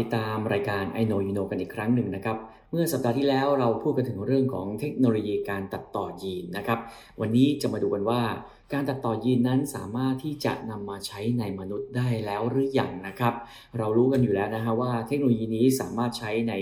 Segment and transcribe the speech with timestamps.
[0.00, 2.36] ติดตามรายการ I know you know กันอีกครั้งหนึ่งนะครับ
[2.70, 6.78] เมื่อสัปดาห์ที่แล้วเราพูดกันถึงเรื่องของเทคโนโลยีการตัดต่อยีนนะครับ
[7.20, 8.20] วันนี้จะมาดูกันว่า
[8.72, 13.34] การตัดต่อยีนนั้นสามารถที่จะนำมาใช้ในมนุษย์ได้แล้วหรือยังนะครับ
[13.78, 16.52] เรารู้กันอยู่แล้วนะฮะว่าเทคโนโลยีนี้สามารถใช้ใน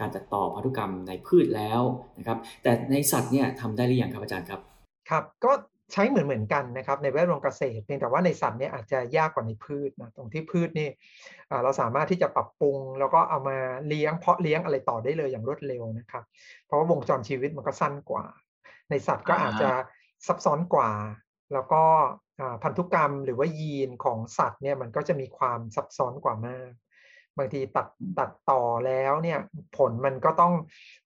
[0.00, 1.82] การตัดต่อพันธุกรรมในพืชแล้ว
[2.18, 4.60] นะครับ แต่ในสัตว์เนี่ยทำได้หรือยังครับอาจารย์ครับ
[5.10, 5.52] ครับ ก็
[5.92, 10.88] ใช้เหมือนเหมือนกันนะครับในแวดวงเกษตรเพียงแต่ว่าในสัตว์เนี่ยอาจจะยากกว่าในพืชนะตรงที่พืชนี่
[11.62, 13.58] เราสามารถที่จะปรับปรุง แล้วก็เอามา
[13.88, 16.24] เลี้ยงเพาะเลี้ยงอะไรต่อได้เลยอย่างรวดเร็วนะครับ
[16.66, 18.24] เพราะว่าวงจรชีวิตมันก็สั้นกว่า
[18.90, 19.70] ในสัตว์ก็อาจจะ
[20.26, 20.90] ซับซ้อนกว่า
[21.52, 21.82] แล้วก็
[22.62, 26.70] พันธุกรรมหรือว่ายีนของสัตว์เนี่ยมันก็จะมีความซับซ้อนกว่ามาก
[27.36, 27.86] บางทีตัด
[28.18, 29.38] ตัดต่อแล้วเนี่ย
[29.76, 30.52] ผลมันก็ต้อง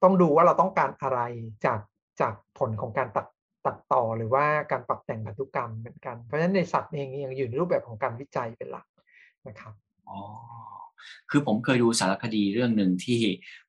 [0.03, 1.21] ต้องดูว่าเราต้องการอะไร
[1.65, 1.81] จาก
[2.21, 3.27] จากผลของการตัด
[3.67, 8.87] ตัดต่อหรือว่าการปรับแต่งพันธุกรรมเหมือนกัน เพราะฉะนั้นในสัตว์เองยังอยู่ในรูปแบบของการวิจัยเป็นหลัก
[9.49, 9.73] นะครับ
[10.09, 10.21] อ๋อ
[11.31, 13.21] คือผมเคยดูสารคดีเรื่องหนึ่งที่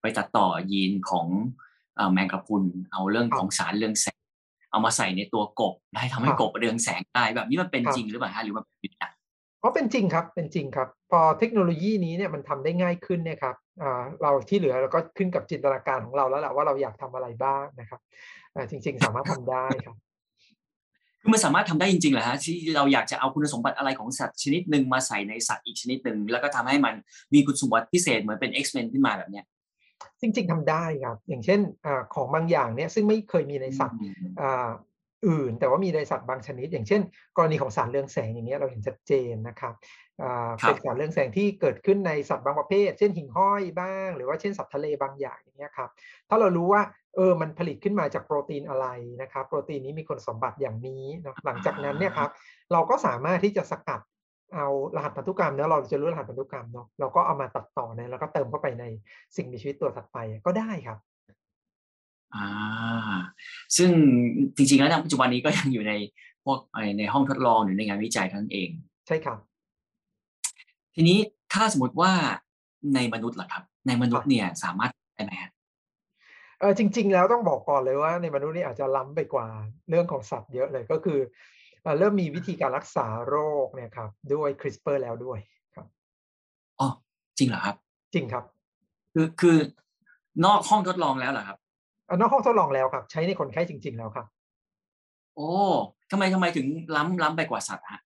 [0.02, 1.28] ไปตัดต่อยีนของ
[2.14, 4.22] แมงกะพรุนเอาเรื่องของสารเรื่องแสง
[4.72, 9.15] เอามาใส่ในตัวกบให้ทำให้กบเรืองแสงได้แบบนี้มันเป็นจริงหรือเปล่าฮะหรือว่าเป็นหนัง
[9.66, 13.56] ก็เป็นจริงครับเป็นจริงครับ พอเทคโนโลยีนี้เนี่ยมันทำได้ง่ายขึ้นเนี่ยครับ
[14.22, 18.00] เราที่เหลือเราก็ขึ้นกับจินตนาการของเราแล้วแหละว่าเราอยากทำอะไรบ้างนะครับ
[18.70, 19.96] จริง ๆ สามารถทำได้ครับ
[21.22, 26.96] คือมันสามารถทำได้จริงๆเหรอฮะที่เราอยากจะเอาคุณสมบัติอะไรของสัตว์ชนิดหนึ่งมาใส่ในสัตว์อีกชนิดหนึ่งแล้วก็ทำให้มัน
[27.34, 29.46] มีคุณสมบัติพิเศษเหมือนเป็น X-Men ขึ้นมาแบบเนี้ย
[30.22, 34.00] จริง ๆทำได้ครับ อย่างเช่นอของบางอย่างเนี่ยซึ่งไม่เคยมีในสัตว์
[35.28, 37.02] อื่น แต่ว่ามีในสัตว์บางชนิด อย่างเช่น
[37.38, 39.74] กรณีของสารเรืองแสงอย่างเงี้ยเราเห็นชัดเจนนะครับ
[40.62, 45.90] เป็นสารเรืองแสงที่เกิดขึ้นในสัตว์บางประเภท เช่นหิ่งห้อยบ้าง หรือว่าเช่นสัตว์ทะเลบางอย่างอย่างเงี้ยครับ
[46.30, 46.82] ถ้าเรารู้ว่า
[47.16, 48.88] เออมันผลิตขึ้นมาจากโปรตีนอะไร
[49.22, 52.30] นะครับโปรตีนนี้มีคุณสมบัติอย่างนี้นะหลังจากนั้นเนี่ยครับ
[52.74, 54.02] เราก็สามารถที่จะสกัด
[54.56, 58.86] เอารหัสพันธุกรรมเนาะเราจะรู้รหัสพันธุกรรมเนาะเราก็เอามาตัดต่อเนี่ยแล้วก็เติมเข้าไปใน
[59.36, 60.98] สิ่งมีชีวิตตัวถัดไปก็ได้ครับ
[62.36, 62.48] อ่า
[63.78, 63.90] ซึ่ง
[64.56, 65.94] จริงๆแล้วในปัจจุบันนี้ก็ยังอยู่ใน
[66.46, 66.60] พวก
[66.98, 68.70] ในห้องทดลองหรือในงานวิจัยทั้งเอง
[69.08, 69.38] ใช่ครับ
[70.96, 71.18] ทีนี้
[71.54, 72.12] ถ้าสมมติว่า
[72.96, 75.34] ในมนุษย์ล่ะครับ ในมนุษย์เนี่ยสามารถได้ไหม
[76.60, 79.48] เออจริง ๆ แล้วต้องบอกก่อนเลยว่า ในมนุษย์นี่อาจจะล้ำไปกว่า
[79.90, 81.20] เรื่องของสัตว์เยอะเลยก็คือ
[82.00, 85.40] เริ่มมีวิธีการรักษาโรคเนี่ยครับ ด้วยคริสเปอร์แล้วด้วย
[85.76, 85.88] ครับ
[86.80, 86.88] อ๋อ
[87.38, 87.76] จริงเหรอครับ
[88.14, 88.44] จริงครับ
[89.14, 89.58] คือคือ
[90.46, 91.58] นอกห้องทดลองแล้วเหรอครับ
[92.14, 94.26] นอกห้องทดลองแล้วครับ ใช้ในคนไข้จริง ๆ แล้วครับ
[95.36, 95.50] โอ้
[96.12, 98.02] ทำไมทำไมถึงล้ำล้ำไปกว่าสัตว์ฮะ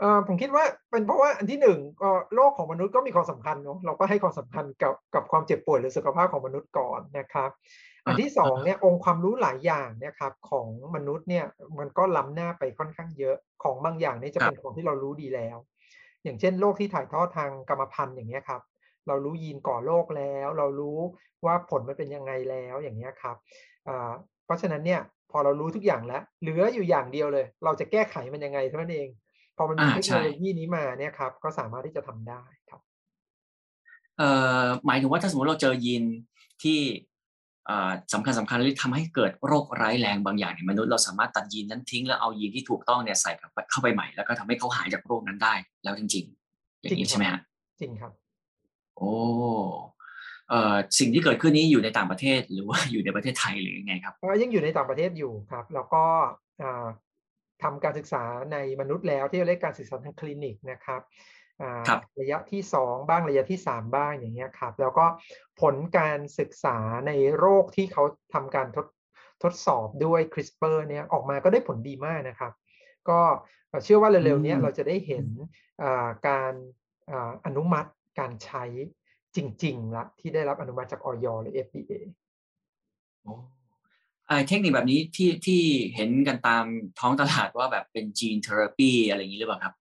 [0.00, 7.50] เออผมคิดว่าเป็นเพราะว่าอันที่หนึ่งก็โรคของมนุษย์ก็มีความสำคัญเนาะเราก็ให้ความสำคัญกับกับความเจ็บป่วยหรือสุขภาพของมนุษย์ก่อนนะครับ
[8.06, 11.44] อันที่สองเนี่ยองค์ความรู้หลายอย่างเนี่ยครับของมนุษย์เนี่ย
[11.78, 15.56] มันก็ล้ำหน้าไปค่อนข้างเยอะของบางอย่างนี่จะเป็นของที่เรารู้ดีแล้ว
[16.24, 18.60] อย่างเช่นโรคที่ถ่ายทอดทางกรรมพันธุ์อย่างเงี้ยครับ
[19.10, 20.98] เรารู้ยีนก่อโรคแล้ว เรารู้
[21.46, 23.36] ว่าผลมันเป็นยังไงแล้วอย่างเงี้ยครับ
[24.44, 25.00] เพราะฉะนั้นเนี่ย
[25.30, 29.08] พอเรารู้ทุกอย่างแล้วเหลืออยู่อย่างเดียวเลย เราจะแก้ไขมันยังไงเท่านั้นเอง
[29.56, 32.80] พอมันมีเทคโนโลยีนี้มาเนี่ยครับ ก็สามารถที่จะทำได้ครับ
[34.18, 34.30] เอ่
[34.62, 36.04] อหมายถึงว่าถ้าสมมติเราเจอยีน
[36.62, 36.78] ที่
[38.12, 43.32] สำคัญสำคัญหรือทำให้เกิดโรคร้ายแรงบางอย่างในมนุษย์เราสามารถตัดยีนนั้นทิ้งแล้วเอายีนที่ถูกต้องเนี่ยใส่
[43.70, 45.54] เข้าไปใหม่แล้วก็ทำให้เขาหายจากโรคนั้นได้
[45.84, 47.40] แล้วจริง ๆ อย่างนี้ใช่ไหมฮะ
[47.80, 48.12] จริงครับ
[49.00, 49.12] โอ้
[50.48, 56.04] เอ่อสิ่งที่เกิดขึ้นนี้อยู่ในต่างประเทศหรือว่าอยู่ในประเทศไทยหรือยังไงครับยังอยู่ในต่างประเทศอยู่ครับ แล้วก็
[57.62, 61.00] ทำการศึกษาในมนุษย์แล้วที่เรียกการศึกษาทางคลินิกนะครับ
[62.20, 65.06] ระยะที่ 2 บ้างระยะที่ 3 บ้างอย่างเงี้ยครับ แล้วก็
[65.60, 68.86] ผลการศึกษาในโรคที่เขาทำการทด
[69.42, 72.52] ทดสอบด้วย CRISPR เนี่ยออกมาก็ได้ผลดีมากนะครับ
[73.08, 73.20] ก็
[73.84, 75.26] เชื่อว่าเร็วๆนี้เราจะได้เห็น
[76.28, 76.52] การ
[77.46, 77.90] อนุมัติ
[78.20, 78.64] การใช้
[79.36, 81.26] จริงๆละที่ได้รับอนุมัติจากอย.
[81.42, 81.92] หรือ FDA
[84.46, 85.62] เทคนิคแบบนี้ที่ที่
[85.94, 86.64] เห็นกันตาม
[86.98, 89.74] ท้องตลาดว่าแบบเป็น gene therapy อะไรอย่างนี้หรือเปล่าครับ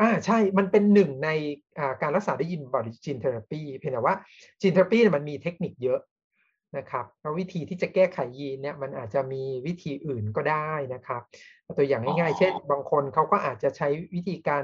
[0.00, 1.28] อ่าใช่มันเป็นหนึ่งใน
[2.02, 4.14] การรักษาได้ in body gene therapy เพียงแต่ว่า
[4.60, 6.00] gene therapy มันมีเทคนิคเยอะ
[6.76, 11.22] นะครับแล้ววิธีที่จะแก้ไขยีนเนี่ยมันอาจจะมีวิธีอื่นก็ได้นะครับ
[11.76, 14.62] ตัวอย่างง่ายๆ เช่น บางคนเขาก็อาจจะใช้วิธีการ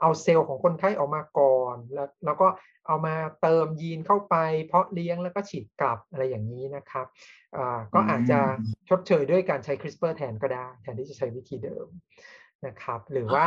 [0.00, 2.48] เอาเซลล์ของคนไข้ออกมาก่อนแล้วแล้วก็
[2.86, 4.36] เอามาเติมยีนเข้าไป
[4.66, 7.06] เพาะเลี้ยงแล้วก็ฉีดกลับอะไรอย่างนี้นะครับ
[7.94, 8.38] ก็อาจจะ
[8.88, 11.86] ชดเชยด้วยการใช้ CRISPR แทนก็ได้แทนที่จะใช้วิธีเดิม
[12.66, 13.44] นะครับ หรือว่า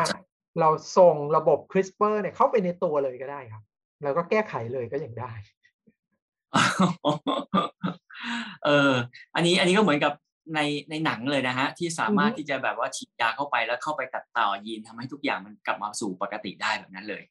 [0.60, 3.64] เราส่งระบบ CRISPR เนี่ยเข้าไปในตัวเลยก็ได้ครับ
[4.04, 5.34] แล้วก็แก้ไขเลยก็ยังได้
[8.66, 8.94] เออ
[9.36, 10.14] อันนี้อันนี้ก็เหมือนกับ
[10.56, 10.60] ใน
[10.90, 17.24] ในหนังเลยนะฮะ ที่สามารถที่จะแบบว่าฉีดยาเข้าไปแล้วเข้าไปตัดต่อยีนทำให้ทุกอย่างมันกลับมาสู่ปกติได้แบบนั้นเลย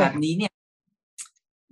[0.00, 0.52] แบบนี้เนี่ย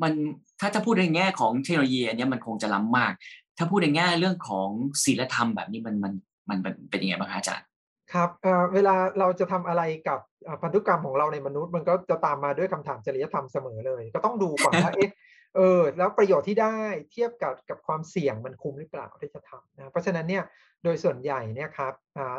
[0.03, 0.13] มัน
[0.61, 3.13] ถ้าถ้าพูดในแง่ของเทคโนโลยีอันนี้มันคงจะล้ำมาก
[3.59, 4.69] ถ้าพูดในแง่เรื่องของ
[5.05, 6.13] ศีลธรรมแบบนี้มันมัน
[6.51, 6.59] มัน
[6.91, 7.67] เป็นยังไงบ้างคะอาจารย์
[8.13, 8.31] ครับ
[8.75, 10.19] เวลาเราจะทำอะไรกับ
[10.63, 15.11] พันธุกรรมของเราในมนุษย์ มันก็จะตามมาด้วยคำถามจริยธรรมเสมอเลย ก็ต้องดูก่อนว่าเอ๊ะ
[15.57, 16.77] เออแล้วประโยชน์ที่ได้
[17.13, 20.45] เทียบกับกับความเสี่ยงมันคุ้มหรือเปล่าที่จะทำนะเพราะฉะนั้นเนี่ย
[20.85, 21.95] โดยส่วนใหญ่เนี่ยครับ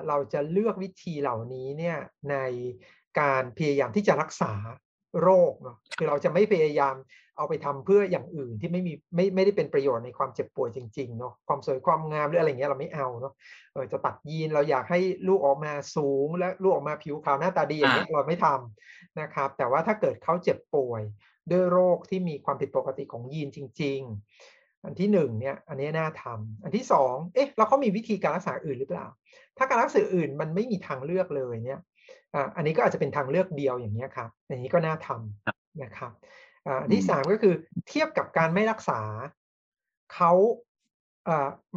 [0.07, 1.97] เราจะเลือกวิธีเหล่านี้เนี่ย
[2.31, 2.35] ใน
[3.19, 4.53] การพยายามที่จะรักษา
[5.21, 6.95] โรคเนาะคือเราจะไม่พยายาม
[7.37, 13.33] เอาไปทำเพื่ออย่างอื่นที่ไม่มีไม่ไม่ได้เป็นประโยชน์ในความเจ็บป่วยจริงๆเนาะความสวยความงามหรืออะไรเงี้ยเราไม่เอาเนาะ
[13.73, 21.01] เออจะตัดยีนเราอยากให้ลูกออกมาสูงและลูกออกมาผิวขาวหน้าตาดีอย่างเงี้ยเราไม่ทำนะครับ แต่ว่าถ้าเกิดเขาเจ็บป่วย
[21.51, 23.99] ด้วยโรคที่มีความผิดปกติของยีนจริง
[24.43, 29.07] ๆ อันที่หนึ่งเนี่ยอันนี้น่าทำอันที่สองเอ๊ะแล้วเขามีวิธีการรักษาอื่นหรือเปล่า
[29.57, 31.81] ถ้าการรักษาอื่นมันไม่มีทางเลือกเลยเนี่ย
[32.55, 36.11] อันนี้ก็อาจจะเป็นทางเลือกเดียวอย่างนี้ครับอย่างนี้ก็น่าทำนะครับ
[36.81, 37.53] อันที่สามก็คือ
[37.89, 39.01] เทียบกับการไม่รักษา
[40.13, 40.31] เขา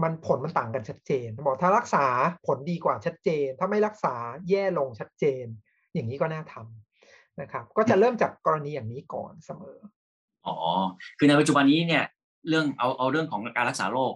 [0.03, 2.05] มันผลมันต่างกันชัดเจน บอกถ้ารักษา
[2.47, 4.15] ผลดีกว่าชัดเจน ถ้าไม่รักษา
[4.49, 5.45] แย่ลงชัดเจน
[5.95, 6.92] อย่างนี้ก็น่าทำ
[7.41, 9.79] นะครับ ก็จะเริ่มจากกรณีอย่างนี้ก่อนเสมอ
[10.47, 10.57] อ๋อ
[11.19, 12.05] คือในปัจจุบันนี้เนี่ย
[12.49, 14.13] เรื่องเอาเอาเรื่องของการรักษาโรค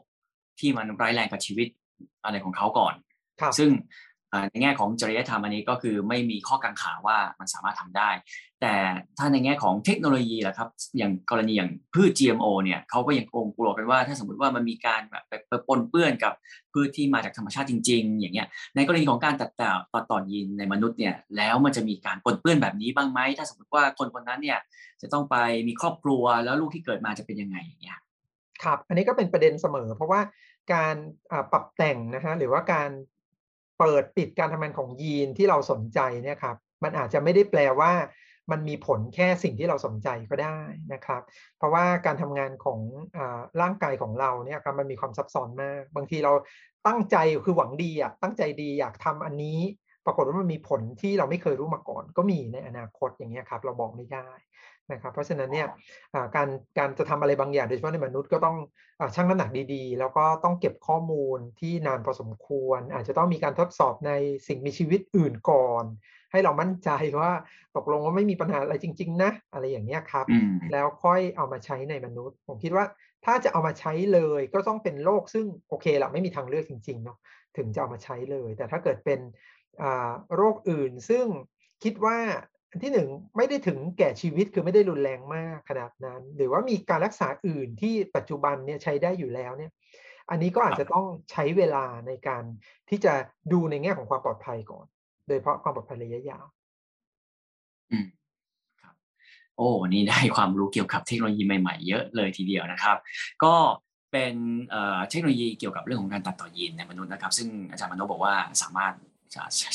[0.61, 1.69] ที่มันร้ายแรงกับชีวิต
[2.25, 2.95] อะไรของเขาก่อน
[3.59, 3.71] ซึ่ง
[4.51, 8.11] ในแง่ของจริยธรรมอันนี้ก็คือไม่มีข้อกังขาว่ามันสามารถทำได้
[8.61, 8.75] แต่
[9.19, 16.33] ถ้าในแง่ของเทคโนโลยีล่ะครับอย่างกรณีอย่างพืช GMO เนี่ยเขาก็ยังคงกลัวกันว่า ถ้าสมมติว่ามันมีการแบบไปปนเปื้อนกับ
[16.73, 18.47] พืชที่มาจากธรรมชาติจริง ๆ อย่างเงี้ย
[18.77, 24.59] ในกรณีของการตัดต่อตัดต่อยีนในมนุษย์เนี่ยแล้วมันจะมีการปนเปื้อนแบบนี้บ้างไหมถ้าสมมติว่าคนคนนั้นเนี่ย
[25.03, 25.37] จะต้องไป
[25.69, 27.99] มีครอบครัวแล้วลูกที่เกิดมาจะเป็นยังไงอย่างเงี้ย
[28.63, 30.21] ครับ อันนี้ก็เป็นประเด็นเสมอ เพราะว่า
[30.75, 30.97] การ
[31.53, 32.91] ปรับแต่งนะฮะหรือว่าการ
[33.79, 37.93] เปิดปิดการทำงานของยีนที่เราสนใจเนี่ยครับมันอาจจะไม่ได้แปลว่า
[38.51, 40.59] มันมีผลแค่สิ่งที่เราสนใจก็ได้
[40.93, 41.23] นะครับ
[41.57, 42.81] เพราะว่าการทำงานของ
[43.17, 43.19] อ
[43.61, 46.33] ร่างกายของเราเนี่ยครับมันมีความซับซ้อนมาก บางทีเรา
[46.87, 49.59] ตั้งใจคือหวังดีอะตั้งใจดีอยากทำอันนี้
[50.07, 54.29] ปรากฏว่ามันมีผลที่เราไม่เคยรู้มาก่อน ก็มีในอนาคตอย่างเงี้ยครับ เราบอกไม่ได้
[54.93, 55.69] นะครับ เพราะฉะนั้นเนี่ย
[56.37, 56.49] การ
[56.79, 58.57] การจะทำอะไรบางอย่างโดยเฉพาะในมนุษย์ก็ต้อง
[59.15, 64.13] ชั่งน้ำหนักดีๆ แล้วก็ต้องเก็บข้อมูลที่นานพอสมควร อาจจะต้องมีการทดสอบใน
[64.49, 65.85] สิ่งมีชีวิตอื่นก่อน
[66.33, 67.33] ให้เรามั่นใจว่า
[67.77, 70.27] ตกลงว่าไม่มีปัญหาอะไรจริง ๆ นะ อะไรอย่างเงี้ยครับ
[70.73, 72.85] แล้วค่อยเอามาใช้ในมนุษย์ ผมคิดว่า
[73.25, 77.19] ถ้าจะเอามาใช้เลยก็ต้องเป็นโรคซึ่งโอเคแหละไม่มีทางเลือกจริงๆเนาะ
[77.57, 79.21] ถึงจะเอามาใช้เลย แต่ถ้าเกิดเป็น
[80.35, 81.27] โรคอื่น ซึ่ง
[81.83, 82.19] คิดว่า
[82.83, 89.73] ที่หนึ่งไม่ได้ถึงแก่ชีวิตคือไม่ได้รุนแรงมากขนาดนั้น หรือว่ามีการรักษาอื่นที่ปัจจุบันเนี่ยใช้ได้อยู่แล้วเนี่ย
[90.31, 92.45] อันนี้ก็อาจจะต้องใช้เวลาในการ
[92.89, 93.15] ที่จะ
[93.53, 94.87] ดูในแง่ของความปลอดภัยก่อน
[95.27, 96.47] โดยเฉพาะความปลอดภัยระยะยาว
[97.93, 98.07] อืม
[98.83, 98.95] ครับ
[99.57, 102.97] โอ้นี่ได้ความรู้เกี่ยวกับเทคโนโลยีใหม่ๆ เยอะเลยทีเดียวนะครับ
[103.45, 103.55] ก็
[104.13, 104.35] เป็น
[104.71, 108.95] เทคโนโลยีเกี่ยวกับเรื่องของการตัดต่อยีนในมนุษย์นะครับ ซึ่งอาจารย์มโนบอกว่าสามารถ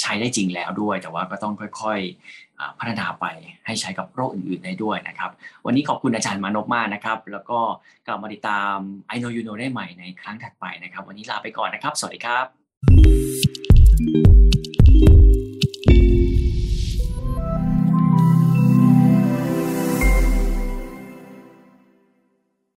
[0.01, 3.25] ใช้ได้จริงแล้วด้วย แต่ว่าก็ต้องค่อยๆพัฒนาไป
[3.65, 5.31] ให้ใช้กับโรคอื่นๆได้ด้วยนะครับ
[5.65, 7.59] วันนี้ขอบคุณอาจารย์มานพมากนะครับ แล้วก็
[8.07, 8.75] กลับมาติดตาม
[9.13, 13.60] I know you know ได้ใหม่ในครั้งถัดไปนะครับ วันนี้ลาไปก่อนนะครับ สวัสดีครับ